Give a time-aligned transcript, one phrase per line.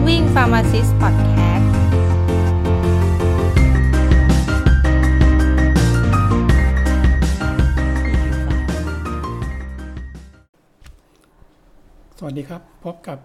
[0.00, 1.66] Moving Pharmacist Podcast
[12.18, 13.18] สวัสดีครับ พบกับ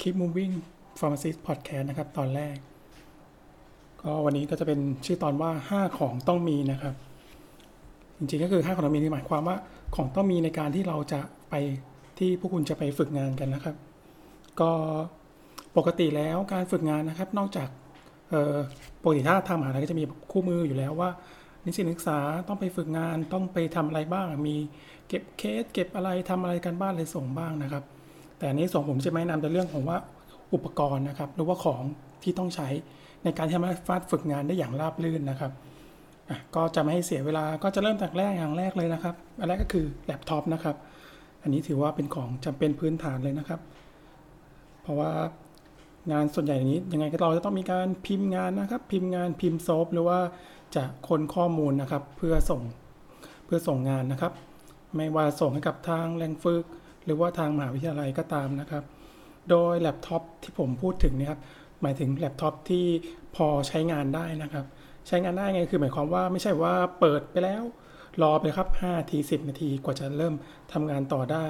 [0.00, 0.54] Keep Moving
[0.98, 2.56] Pharmacist Podcast นะครับ ตอนแรก
[4.02, 6.94] ก็วันนี้ก็จะเป็นชื่อตอนว่า 5 ของต้องมีนะครับ
[8.18, 9.56] จริงๆก็คือ 5 ของต้องมีนี่หมายความว่า
[9.96, 11.20] ของต้องมีในการที่เราจะ
[11.50, 11.54] ไป
[12.18, 13.76] ที่พวกคุณจะไปฝึกงานกันนะครับ
[14.60, 14.72] ก็
[15.76, 17.68] ปกติแล้วการฝึกงานนะครับ นอกจาก
[19.02, 21.10] ปกติถ้าทำมหาลัยก็จะมีคู่มืออยู่แล้วว่า
[21.64, 24.56] นิสิตนักศึกษาต้องไปฝึกงานต้องไปทำอะไรบ้าง มี
[25.08, 27.84] เก็บเคส เก็บอะไรทำอะไรกันบ้านอะไรส่งบ้างนะครับ
[28.38, 29.98] แต่อันนี้ส่งผมจะไม่นำแต่เรื่องของว่า
[30.54, 31.82] อุปกรณ์นะครับ หรือว่าของ
[32.22, 32.68] ที่ต้องใช้
[33.24, 35.52] ในการที่จะมาฟาดฝึกงานได้อย่างราบรื่นนะครับ
[36.54, 40.76] ก็จะไม่ให้เสียเวลาก็จะเริ่มจากแรกอย่างแรกเลยนะครับ อันแรกก็คือแล็ปท็อปนะครับ
[41.42, 43.60] อันนี้ถือว่าเป็นของจำเป็นพื้นฐานเลยนะครับ
[44.82, 45.10] เพราะว่า
[46.10, 50.18] งานส่วนใหญ่นี้ยังไงก็เราจะต้องมีการพิมพ์งานนะครับ พิมพ์งานพิมพ์ซอฟหรือว่า
[50.74, 52.62] จะค้นข้อมูลนะครับ เพื่อส่ง
[53.44, 54.32] เพื่อส่งงานนะครับ
[54.96, 56.64] ไม่ว่าส่งให้กับทางแรงฝึก
[57.04, 58.84] หรือว่าทางมหาวิทยาลัยก็ตามนะครับ
[59.50, 61.40] โดยแล็ปท็อปที่ผมพูดถึงนะครับ
[61.82, 62.86] หมายถึงแล็ปท็อปที่
[63.36, 64.64] พอใช้งานได้นะครับ
[65.08, 67.62] ใช้งานได้ไงคือหมายความว่าไม่ใช่ว่าเปิดไปแล้ว
[68.22, 70.34] รอไปครับ5ที10 นาทีกว่าจะเริ่ม
[70.72, 71.46] ทำงานต่อได้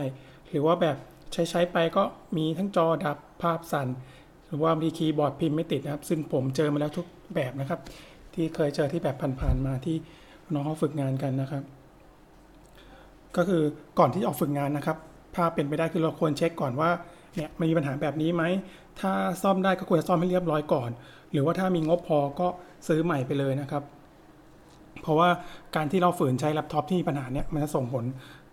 [0.48, 0.96] หรือว่าแบบ
[1.32, 2.02] ใช้ใช้ไปก็
[2.36, 3.88] มีทั้งจอดับภาพสั่น
[4.52, 7.80] รือว่ามีคีย์บอร์ดพิมพ์ไม่ติดนะครับ ซึ่งผมเจอมาแล้วทุกแบบนะครับ
[8.34, 9.96] ที่เคยเจอที่แบบผ่านๆมาที่
[10.54, 11.62] น้องเขาฝึกงานกันนะครับ
[13.36, 13.62] ก็คือ
[13.98, 14.96] ก่อนที่ออกฝึกงานนะครับ
[15.36, 16.90] ถ้าเป็นไปได้คือเราควรเช็คก่อนว่า
[17.34, 18.42] เนี่ยมันมีปัญหาแบบนี้ไหม
[19.00, 20.90] ถ้าซ่อมได้ก็ควรจะซ่อมให้เรียบร้อยก่อน
[21.32, 22.48] หรือว่าถ้ามีงบพอก็
[22.88, 23.82] ซื้อใหม่ไปเลยนะครับ
[25.02, 25.28] เพราะว่า
[25.76, 28.04] การที่เราฝืนใช้แล็ปท็อปที่มีปัญหาเนี่ยมันจะส่งผล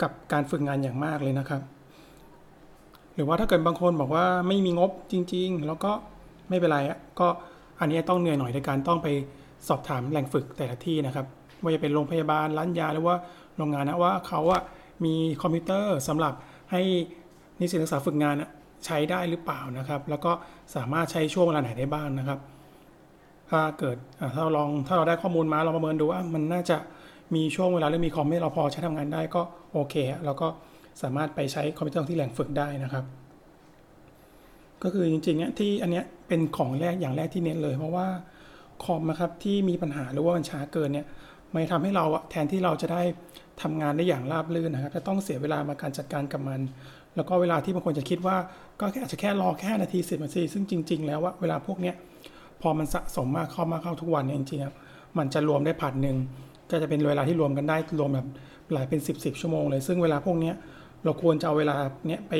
[0.01, 1.61] กับการฝึกงานอย่างมากเลยนะครับ
[3.19, 5.91] รือว่าถ้าเกิดบางคนบอกว่าไม่มีงบจริง ๆ แล้วก็
[6.49, 7.27] ไม่เป็นไรอะก็
[7.79, 9.07] อันนี้ต้องเหนื่อยหน่อยในการต้องไป
[9.67, 11.25] สอบถามแหล่งฝึกแต่ละที่นะครับ
[11.61, 13.15] ว่าจะเป็นโรงพยาบาลร้านยาหรือว่า
[13.57, 14.61] โรงงานนะว่าเขาอะ
[15.05, 16.33] มีคอมพิวเตอร์สำหรับ
[16.71, 16.81] ให้
[17.59, 18.35] นิสิตนักศึกษาฝึกงาน
[18.85, 20.31] ใช้ได้หรือเปล่านะครับ แล้วก็
[20.75, 22.39] สามารถใช้ช่วงเวลาไหนได้บ้างนะครับ
[23.49, 23.97] ถ้าเกิด
[24.35, 26.77] ถ้าเราลองถ้าเราได้ข้อมูลมาเราประเมินดูว่ามันน่าจะ
[27.35, 29.41] มีช่วงเวลาหรือมีคอมให้เราพอใช้ทำงานได้ก็
[29.73, 30.47] โอเคอะเราก็
[31.01, 33.05] สามารถไปใช้คอมพิวเตอร์ที่แหล่งฝึกได้นะครับ
[34.83, 38.07] ก็คือจริงๆเนี่ยที่อันเนี้ยเป็นของแรกอย่างแรกที่เน้นเลย เพราะว่า
[38.83, 41.05] คอมนะครับที่มีปัญหาหรือว่ามันช้าเกินเนี่ย
[41.53, 43.01] มันทำให้เราอะแทนที่เราจะได้
[43.61, 46.59] ทำงานได้อย่างราบรื่นนะครับจะต้องเสียเวลามาการจัดการกับมัน
[47.15, 48.37] แล้วก็เวลาที่บางคนจะคิดว่า
[48.79, 51.95] ก็แค่อาจจะแค่รอแค่นาทีสิบนาทีซึ่งจริง ๆ แล้วว่าเวลาพวกเนี้ย
[52.61, 56.17] พอมันสะสมมากเข้ามาเข้าทุกวันเนี่ยจริงๆมันจะรวมได้ผัดหนึ่ง
[56.69, 58.27] ก็จะเป็นเวลาที่รวมกันได้รวมแบบ
[58.73, 60.55] หลายเป็นสิบสิบชั่วโมงเลย ซึ่งเวลาพวกเนี้ย
[61.03, 61.77] เราควรจะเอาเวลา
[62.07, 62.33] เนี้ยไป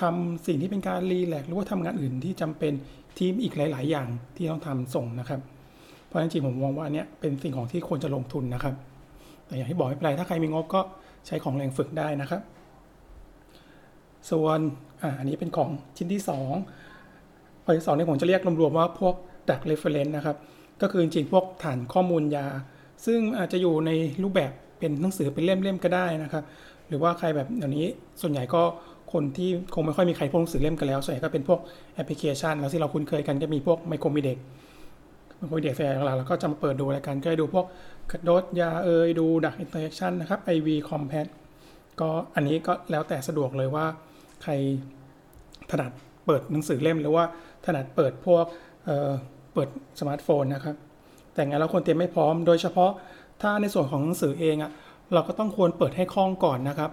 [0.00, 2.72] ทำสิ่งที่เป็นการรีแลกหรือว่าทำงานอื่นที่จำเป็น
[3.18, 5.40] ทีมอีกหลาย ๆ อย่างที่ต้องทำส่งนะครับ
[6.06, 8.74] เพราะจริงผมมองว่าเนี้ยเป็นสิ่งของที่ควรจะลงทุนนะครับ
[9.46, 10.80] แต่อย่างที่บอกไม่เป็นไรถ้าใครมีงบก็
[11.26, 12.42] ใช้ของแหล่งฝึกได้นะครับ
[14.30, 14.58] ส่วน
[15.02, 19.14] ออันนี้เป็นของชิ้นที่2ข้อที่สองเนี่ยผมจะเรียกรวมๆว่าพวก
[19.50, 20.36] drug reference นะครับ
[20.82, 22.46] ก็คือจริงๆพวกฐานข้อมูลยา
[23.06, 23.90] ซึ่งอาจจะอยู่ใน
[24.22, 26.44] รูปแบบเป็นหนังสือเป็นเล่มๆก็ได้นะครับ
[26.90, 27.86] หรือว่าใครแบบเดี๋ยวนี้
[28.22, 28.62] ส่วนใหญ่ก็
[29.12, 31.60] คนที่คงไม่ค่อยมีใครพกหนังสือเล่มกันแล้ว ส่วนใหญ่ก็เป็นพวก
[31.94, 34.38] แอปพลิเคชัน แล้วที่เราคุ้นเคยกันก็มีพวกไมโครมิเด็ก
[35.38, 37.66] ไมโครมิเด็กแฟร์หลักๆแล้วก็จะมาเปิดดูรายการก็ด้ดูพวก
[38.10, 41.30] กระโดสยาเอยดูดักอินเตอร์แอคชั่นนะครับ IV Compact
[42.00, 43.86] ก็อันนี้ก็แล้วแต่สะดวกเลยว่า
[44.42, 44.52] ใคร
[45.70, 45.92] ถนัด
[46.26, 47.24] เปิดหนังสือเล่มหรือว่า
[47.66, 48.44] ถนัดเปิดพวก
[48.84, 49.10] เอ่อ
[49.54, 49.68] เปิด
[50.00, 50.76] สมาร์ทโฟนนะครับ
[51.34, 52.90] แต่งั้นเราควรเตรียมไม่พร้อม โดยเฉพาะ
[53.42, 54.70] ถ้าในส่วนของหนังสือเองอะ
[55.12, 56.90] เราก็ต้องควรเปิดให้คล่องก่อนนะครับ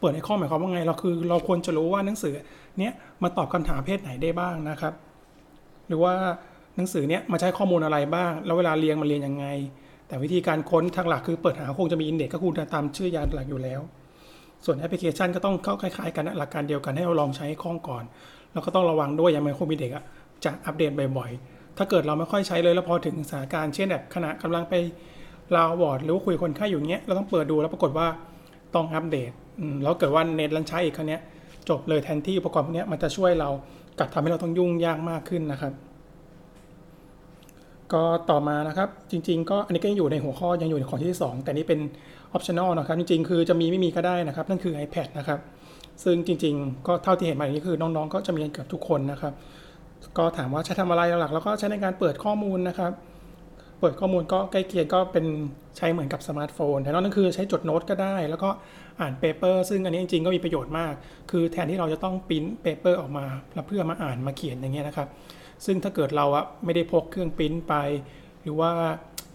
[0.00, 2.34] เปิดให้คล่องหมายความว่าไง เราคือเราควรจะรู้ว่าหนังสือ
[2.78, 4.94] เนี้ยมาตอบคำถามเพศไหนได้บ้างนะครับ
[5.88, 6.14] หรือว่า
[6.76, 9.46] หนังสือเนี้ยมาใช้ข้อมูลอะไรบ้าง แล้วเวลาเรียงมาเรียนยังไง
[10.08, 13.80] แต่วิธีการค้นทางหลักคือเปิดหาคงจะมีอินเด็กซ์ก็คือตามชื่อยานหลักอยู่แล้ว
[14.64, 18.04] ส่วนแอปพลิเคชันก็ต้องเข้าคล้ายๆ กันหลักการเดียวกันให้เราลองใช้ให้คล่องก่อน
[18.52, 20.04] แล้วก็ต้องระวังด้วยอย่างไมโครมิเด็กอะ
[20.44, 24.74] จะอัปเดตบ่อยๆ ถ้าเกิดเราไม่ค่อยใช้เลยแล้วพอถึงสถานการณ์เช่นแบบขณะกำลังไป
[25.56, 28.06] ลาวอร์ดหรือว่าคุยคนไข้อยู่เงี้ยเราต้องเปิดดูแล้วปรากฏว่า
[28.74, 29.30] ต้องอัปเดต
[29.82, 31.20] แล้วเกิดว่าเน็ตลันใช้อีกครั้งเนี้ย
[31.68, 33.48] จบเลยแทนที่อุปกรณ์พวกเนี้ยมันจะช่วยเรา
[33.98, 35.72] กัดทำให้เราต้องยุ่งยากมากขึ้นนะครับ
[37.92, 41.80] ก็ต่อมานะครับจริง ๆ ก็อันนี้ก็ยังอยู่ในหัวข้อยังอยู่ในของที่ 2 แต่นี่เป็น
[42.36, 45.38] optional นะครับ จริง ๆ คือจะมีไม่มีก็ได้นะครับ นั่นคือ iPad นะครับ
[46.04, 49.32] ซึ่งจริง ๆ ก็เท่าที่เห็นมาอย่างนี้คือน้องๆ ก็จะมีกันเกือบทุกคนนะครับ
[50.18, 52.92] ก็ถามว่าใช้ทำอะไรหลักๆแล้วก็ใช้ในการเปิดข้อมูลนะครับ
[53.82, 55.26] เปิดข้อมูลก็ใกล้เคียงก็เป็น
[55.76, 58.50] ใช้เหมือนกับสมาร์ทโฟน แต่นอกนั้นคือใช้จดโน้ตก็ได้ แล้วก็
[59.00, 60.92] อ่าน paper ซึ่งอันนี้จริงๆ ก็มีประโยชน์มาก
[61.30, 63.24] คือแทนที่เราจะต้องพิมพ์ paper ออกมา
[63.66, 65.08] เพื่อมาอ่านมาเขียนอย่างเงี้ยนะครับ
[65.64, 67.74] ซึ่งถ้าเกิดเราอะไม่ได้พกเครื่องพิมพ์ไป
[68.42, 68.70] หรือว่า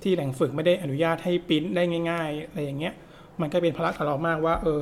[0.03, 2.93] ที่แหล่งฝึกไม่ได้อนุญาตให้พิมพ์ได้ง่าย ๆ อะไรอย่างเงี้ย
[3.41, 4.81] มันก็เป็นภาระกับเรามากว่าเออ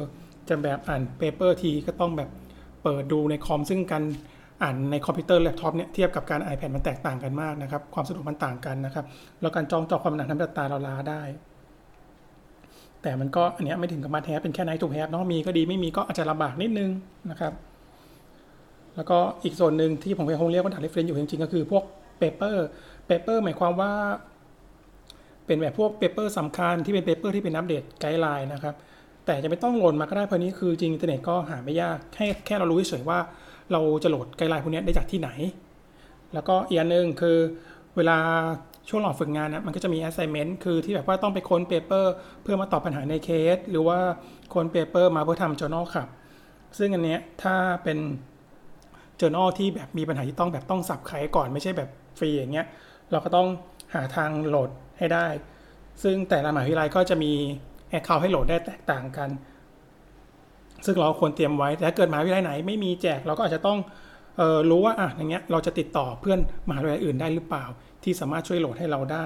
[0.50, 2.30] จะแบบอ่าน paper ทีก็ต้องแบบ
[2.84, 4.04] เปิดดูในคอมซึ่งการ
[4.62, 9.06] อ่านในคอมพิวเตอร์แล็ปท็อปเนี่ยเทียบกับการ iPad มันแตกต่างกันมากนะครับ ความสะดวกมันต่างกันนะครับ
[9.42, 11.22] แล้วการจ้องจอคอมหนักทำให้ตาเราล้าได้
[13.02, 16.90] แต่มันก็อันเนี้ยไม่ถึงกับ must have เป็นแค่ nice to have เนาะมีก็ดีไม่มีก็อาจจะลำบากนิดนึง
[17.32, 17.54] นะครับ
[18.96, 21.84] แล้วก็อีกส่วนหนึ่งที่ผมคงเรียกว่า drug reference อยู่จริงๆก็คือพวก
[22.20, 22.68] paper
[23.08, 23.92] paper หมายความว่า
[25.46, 28.76] เป็นแบบพวก paper สำคัญที่เป็น paper ที่เป็น update guideline นะครับ
[29.26, 33.20] แต่จะไม่ต้องโหลดมาก็ได้เพราะนี้คือจริงอินเทอร์เน็ตก็หาไม่ยากแค่แค่เรารู้เฉยๆว่า
[33.72, 35.30] เราจะโหลด guideline พวกนี้ได้จากที่ไหน
[36.34, 37.38] แล้วก็อีกอันหนึ่งคือ
[37.96, 38.18] เวลา
[38.90, 42.14] ช่วงหลอดฝึกงานนะมันก็จะมี assignment คือที่แบบว่าต้องไปค้น paper
[42.44, 44.00] เพื่อมาตอบปัญหาในเคส หรือว่า
[44.54, 46.08] ค้น paper มาเพื่อทำ journal ครับ
[46.78, 47.98] ซึ่งอันเนี้ยถ้าเป็น
[49.20, 52.68] journal ที่แบบมีปัญหาที่ต้องแบบต้อง subscribe ก่อนไม่ใช่แบบฟรีอย่างเงี้ย
[53.12, 53.48] เราก็ต้อง
[53.94, 55.28] หาทางโหลดให้ได้
[56.04, 57.32] ซึ่งแต่ละมหาวิทยาลัยก็จะมี
[57.94, 59.30] account ให้โหลดได้แตกต่างกัน
[60.86, 63.78] ซึ่งเราควรเตรียมไว้ แต่ถ้าเกิดมหาวิทยาลัยไหนไม่มีแจกเราก็อาจจะต้อง
[64.40, 66.40] ออรู้ว่าอะอย่างเงี้ยเราจะติดต่อเพื่อน
[66.70, 67.66] มหาวิทยาลัยอื่นได้หรือเปล่า
[68.04, 69.26] ที่สามารถช่วยโหลดให้เราได้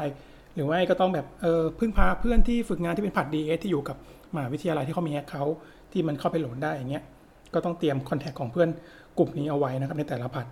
[0.56, 3.98] หรือว่าก็ต้องแบบเออพึ่งพาเพื่อนที่ฝึกงานที่เป็นผลัดเดียวที่อยู่กับ
[4.36, 5.58] มหาวิทยาลัยที่เขามี account
[5.92, 7.04] ที่มันเข้าไปโหลดได้อย่างเงี้ย
[7.54, 8.70] ก็ต้องเตรียมคอนแทคของเพื่อน
[9.18, 10.46] กลุ่มนี้เอาไว้นะครับในแต่ละผัด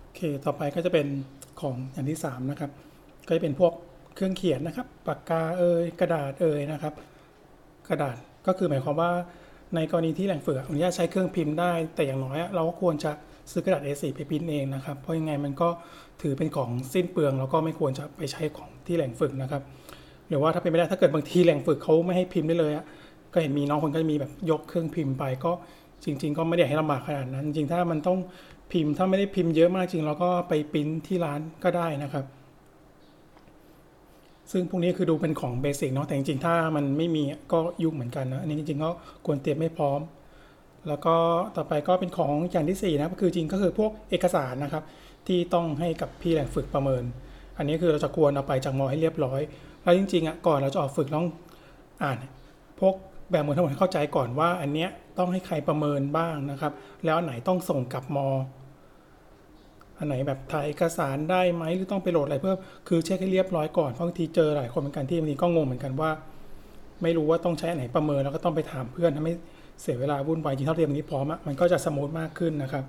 [0.00, 1.06] โอเคต่อไปก็จะเป็น
[1.60, 2.70] ของอย่างที่ 3 นะครับ
[3.28, 3.72] ก็จะเป็นพวก
[4.18, 6.94] เครื่องเขียนนะครับ ปากกาเอ่ยกระดาษเอ่ยนะครับ
[7.88, 8.16] กระดาษ
[8.46, 9.10] ก็คือหมายความว่า
[9.74, 13.12] ในกรณีที่แหล่งฝึกอนุญาตใช้เครื่องพิมพ์ได้ แต่อย่างน้อยเราก็ควรจะ
[13.50, 15.68] ซื้อกระดาษ A4 ไปพิมพ์เองนะครับ เพราะยังไงมันก็
[16.22, 19.62] ถือเป็นของสิ้นเปลือง แล้วก็ไม่ควรจะไปใช้ของที่แหล่งฝึกนะครับ
[20.28, 22.84] หรือว่าถ้าเป็นไม่ได้ถ้าเกิดบางทีแหล่งฝึกเขาไม่ให้พิมพ์ได้เลยอะ
[23.32, 25.52] ก็เห็นมีน้องคนก็มีแบบยกเครื่องพิมพ์ไปก็
[26.04, 28.18] จริง ๆ ก็ไม่ได้ให้ลำบากขนาดนั้น จริงถ้ามันต้อง
[28.72, 32.24] พิมพ์ถ้าไม่ได้พิมพ์เยอะมากจริงเราก็ไปปริ้นที่ร้านก็ได้นะครับ
[34.52, 37.22] ซึ่งพวกนี้คือดูเป็นของเบสิกเนาะแต่จริงๆ ถ้ามันไม่มี
[37.52, 38.90] ก็ยุ่งเหมือนกันนะอันนี้จริงๆก็
[39.26, 40.00] ควรเตรียมไม่พร้อม
[40.88, 41.14] แล้วก็
[41.56, 44.84] ต่อไปก็เป็นของอย่างที่4นะก็คือจริงก็คือพวกเอกสารนะครับ
[45.26, 47.02] ที่ต้องให้กับพี่แหล่งฝึกประเมิน
[47.58, 49.40] อันนี้คือเราจะควรเอาไปจากมอให้เรียบร้อย
[49.82, 51.26] แล้วจริงๆอะก่อนเราจะออกฝึกต้อง
[52.02, 52.16] อ่าน
[52.80, 52.94] พวก
[53.30, 56.72] แบบเหมือนทั้งหมดเข้าใจก่อนว่า อันเนี้ยต้องให้ใครประเมินบ้างนะครับ
[57.04, 58.28] แล้วไหนต้องส่งกลับมอ
[59.98, 62.54] อันไหนแบบถ่ายเอกสารได้ไหมหรือต้องไปโหลดอะไรเพื่อ
[62.88, 66.10] คือเช็คให้เรียบร้อยก่อนเพราะบางทีเจอหลายคนเหมือนกันที่บางทีก็งงเหมือนกันว่า
[67.02, 69.34] ไม่รู้ว่าต้องใช้อันไหนประเมินแล้วก็ต้องไปถามเพื่อนทำให้
[69.80, 72.84] เสียเวลาวุ่นวายจริงถ้าเรียนนี้พร้อมอะมันก็จะสมูทมากขึ้นนะครับ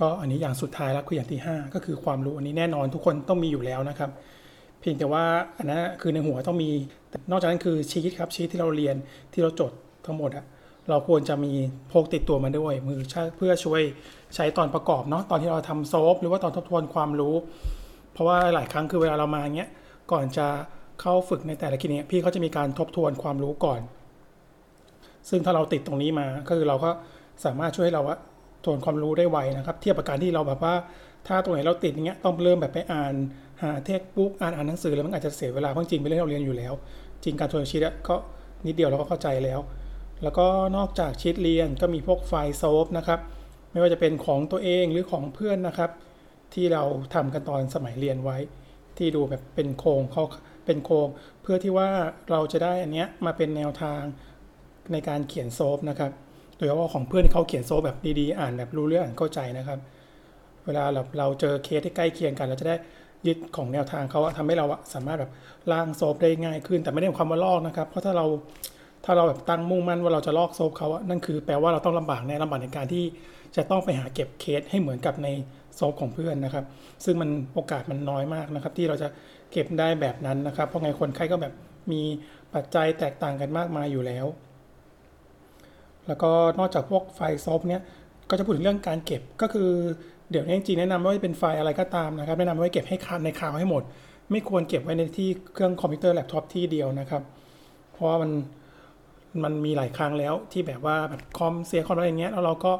[0.00, 4.10] ก็อันนี้อย่างสุดท้ายแล้วคืออย่างที่ 5 ก็คือความรู้อันนี้แน่นอนทุกคนต้องมีอยู่แล้วนะครับ
[4.80, 5.24] เพียงแต่ว่า
[5.58, 6.70] อันนั้นคือในหัวต้องมี
[7.30, 8.96] นอกจากนั้นคือชีตครับชีตที่เราเรียน
[9.32, 9.72] ที่เราจด
[10.06, 10.44] ทั้งหมดอะ
[10.90, 11.52] เราควรจะมี
[11.92, 13.00] พกติดตัวมาด้วย มือ
[13.36, 13.82] เพื่อช่วย
[14.34, 17.34] ใช้ตอนประกอบเนาะตอนที่เราทำโซฟหรือว่าตอนทบทวนความรู้
[18.12, 19.70] เพราะว่าหลายครั้งคือเวลาเรามาเงี้ย
[20.12, 20.46] ก่อนจะ
[21.00, 23.80] เข้าฝึกในแต่ละคลินิกพี่เขาจะมีการทบทวนความรู้ก่อน
[25.28, 26.90] ซึ่งถ้าเราติดตรงนี้มาก็คือเราก็
[27.44, 28.18] สามารถช่วยเราอะ
[28.64, 30.74] ทวนความรู้ได้ไวนะครับ เทียบกับการที่เราแบบว่า
[31.26, 33.14] ถ้าตรงไหนเราติดอย่างเงี้ยต้องเริ่มแบบไปอ่าน
[33.62, 36.72] หา textbook อ่านอ่านหนังสือแล้วมันอาจจะเสียเวลาเพราะจริงเป็นเรื่องเราเรียนอยู่แล้ว
[37.24, 38.14] จริงการทวนชีตก็
[38.66, 39.60] นิดเดียวเราก็เข้าใจแล้ว
[40.22, 43.20] แล้วก็นอกจากชีตเรียนก็มีพวกไฟล์ SOAP นะครับ
[43.70, 45.90] ไม่ว่าจะเป็นของตัวเองหรือของเพื่อนนะครับ
[46.54, 46.82] ที่เรา
[47.14, 48.38] ทำกันตอนสมัยเรียนไว้
[48.98, 50.24] ที่ดูแบบเป็นโครงเขา
[50.66, 51.08] เป็นโครง
[51.42, 51.88] เพื่อที่ว่า
[52.30, 54.00] เราจะได้อันเนี้ยมาเป็นแนวทาง
[54.92, 56.10] ในการเขียน SOAP นะครับ
[56.56, 59.78] โดยเฉพาะของเพื่อนที่เขาเขียน SOAP แบบดีๆ อ่านแบบรู้เรื่องอ่านเข้าใจนะครับ
[60.64, 62.76] เวลาเราเราเจอเคสที่ใกล้เคียงกัน เราจะได้
[63.26, 65.30] ยึดของแนวทางเขาทำให้เราสามารถแบบ
[65.72, 68.26] ร่าง SOAP ได้ง่ายขึ้น แต่ไม่ได้ความว่าลอกนะครับ เพราะถ้าเรา
[69.04, 73.04] ถ้าเราแบบตั้งมุ่งมั่นว่าเราจะลอก SOAP เขาอะนั่นคือแปลว่าเราต้องลำบากในลำบากในการที่
[73.56, 75.28] จะต้องไปหาเก็บเคสให้เหมือนกับใน
[75.76, 76.64] SOAP ของเพื่อนนะครับ
[77.04, 79.08] ซึ่งมันโอกาสมันน้อยมากนะครับ ที่เราจะ
[79.52, 81.52] เก็บได้แบบนั้นนะครับ เพราะไงคนไข้ก็แบบ
[81.92, 82.02] มี
[82.54, 84.26] ปัจจัยแตกต่างกันมากมายอยู่แล้ว
[86.06, 87.82] แล้วก็นอกจากพวกไฟล์ SOAP เนี้ย
[88.30, 89.70] ก็จะพูดถึงเรื่องการเก็บก็คือ
[90.30, 93.82] เดี๋ยวนี้จริงแนะนำว่าเป็นไฟล์อะไรก็ตามนะครับ แนะนำว่าเก็บให้คาใน cloud ให้หมด
[94.30, 97.22] ไม่ควรเก็บไว้ในที่เครื่องคอมพิวเตอร์แล็ปท็อปที่เดียวนะครับ
[97.92, 98.30] เพราะว่ามัน
[99.44, 102.72] มันมีหลายครั้งแล้วที่แบบว่าแบบคอมเสียคอมอะไรเงี้ยแล้วเราก็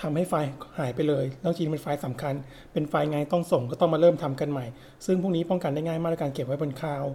[0.00, 2.34] ทำให้ไฟล์หายไปเลยแล้วจริงเป็นไฟล์สำคัญ
[2.72, 4.66] เป็นไฟล์ไงต้องส่งก็ต้องมาเริ่มทำกันใหม่
[5.06, 7.12] ซึ่งพวกนี้ป้องกันได้ง่ายมากในการเก็บไว้บน cloud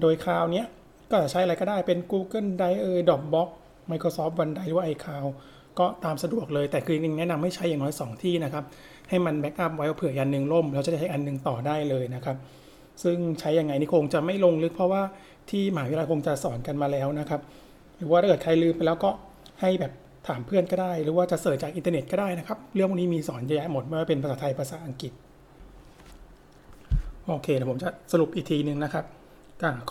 [0.00, 0.66] โดย cloud เนี้ย
[1.10, 3.48] ก็จะใช้อะไรก็ได้เป็น Google Drive เอ่ย Dropbox
[3.90, 5.28] Microsoft OneDrive หรือว่า iCloud
[5.78, 8.64] ก็ตามสะดวกเลยแต่คือจริงๆแนะนำให้ใช้อย่างน้อย 2 ที่นะครับ
[9.08, 12.36] ให้มัน backup ไว้เผื่ออันหนึ่งล่ม เราจะได้ใช้อันหนึ่งต่อได้เลยนะครับ
[13.02, 15.02] ซึ่งใช้ยังไงนี่คงจะไม่ลงลึกเพราะว่า
[15.50, 17.40] ที่มหาวิทยาลัยคงจะสอนกันมาแล้วนะครับ
[17.96, 19.10] หรือว่าถ้าเกิดใครลืมไปแล้วก็
[19.60, 19.92] ให้แบบ
[20.28, 25.12] ถามเพื่อนก็ได้ หรือว่าจะ search จากอินเทอร์เน็ตก็ได้นะครับ เรื่องพวกนี้มีสอนเยอะแยะหมดไม่ว่าเป็นภาษาไทยภาษาอังกฤษ
[27.26, 29.04] โอเคเดี๋ยวผมจะสรุปอีกทีหนึ่งนะครับ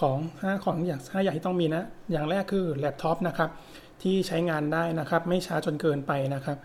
[0.01, 3.49] ของ5ของอย่าง5อย่างที่ต้องมีนะ อย่างแรกคือแล็ปท็อปนะครับ
[4.03, 6.57] ที่ใช้งานได้นะครับ ไม่ช้าจนเกินไปนะครับ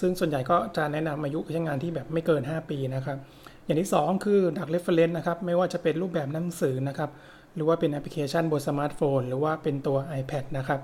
[0.00, 3.16] ซึ่งส่วนใหญ่ก็จะแนะนำอายุใช้งานที่แบบไม่เกิน 5 ปีนะครับ
[3.64, 7.10] อย่างที่ 2 คือ drug reference นะครับ ไม่ว่าจะเป็นรูปแบบหนังสือนะครับ
[7.56, 10.80] หรือว่าเป็นแอปพลิเคชันบนสมาร์ทโฟน หรือว่าเป็นตัว iPad นะครับ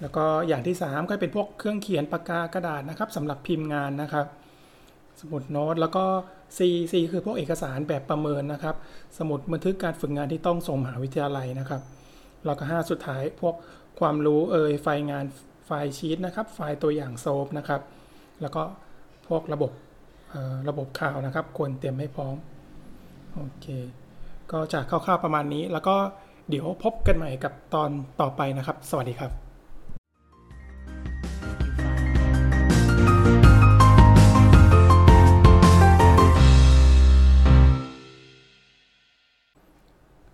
[0.00, 4.26] แล้วก็อย่างที่ 3 ก็เป็นพวกเครื่องเขียนปากกากระดาษนะครับสำหรับพิมพ์งานนะครับ
[5.20, 6.04] สมุดโน้ตแล้วก็
[6.56, 6.58] C
[6.92, 8.76] C คือพวกเอกสารแบบประเมินนะครับ
[9.18, 11.82] สมุดบันทึกการฝึกงานที่ต้องส่งมหาวิทยาลัยนะครับ
[12.44, 13.54] แล้วก็ 5 สุดท้ายพวก
[14.00, 15.24] ความรู้เอ่ยไฟล์งาน
[15.66, 17.80] ไฟล์ชีตนะครับ ไฟล์ตัวอย่างโซฟนะครับ
[18.40, 18.62] แล้วก็
[19.28, 19.72] พวกระบบ
[20.68, 22.36] ระบบข่าวนะครับ ควรเตรียมให้พร้อม
[23.34, 23.66] โอเค
[24.52, 25.96] ก็จะคร่าวๆประมาณนี้ แล้วก็
[26.48, 27.90] เดี๋ยวพบกันใหม่กับตอน
[28.20, 29.47] ต่อไปนะครับ สวัสดีครับ